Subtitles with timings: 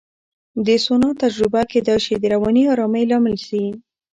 [0.65, 3.63] د سونا تجربه کېدای شي د رواني آرامۍ لامل شي.